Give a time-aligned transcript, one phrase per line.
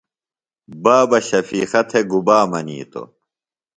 [0.83, 3.07] بابہ شفیقہ تھےۡ گُبا منِیتوۡ؟